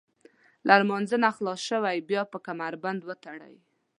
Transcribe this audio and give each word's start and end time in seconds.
له 0.67 0.73
لمانځه 0.81 1.29
خلاص 1.37 1.59
شوئ 1.67 1.97
بیا 2.09 2.21
به 2.31 2.37
کمربند 2.47 3.01
وتړئ. 3.03 3.55